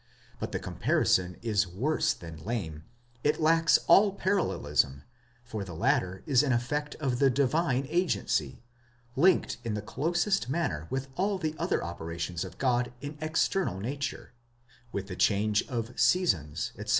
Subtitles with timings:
[0.39, 5.03] but the comparison is worse than lame,—it lacks all parallelism;
[5.43, 8.63] for the latter is an effect of the divine agency,
[9.15, 14.33] linked in the closest manner with all the other operations of God in external nature,
[14.91, 16.89] with the change of seasons, etc.